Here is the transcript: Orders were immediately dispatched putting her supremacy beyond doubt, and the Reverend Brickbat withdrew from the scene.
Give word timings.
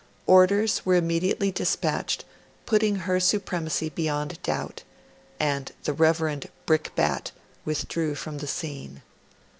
Orders 0.25 0.83
were 0.83 0.95
immediately 0.95 1.51
dispatched 1.51 2.25
putting 2.65 2.95
her 3.05 3.19
supremacy 3.19 3.89
beyond 3.89 4.41
doubt, 4.41 4.81
and 5.39 5.71
the 5.83 5.93
Reverend 5.93 6.49
Brickbat 6.65 7.31
withdrew 7.65 8.15
from 8.15 8.39
the 8.39 8.47
scene. 8.47 9.03